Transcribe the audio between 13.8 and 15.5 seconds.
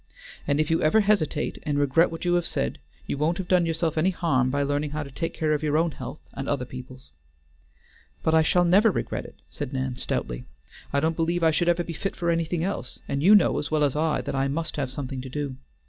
as I that I must have something to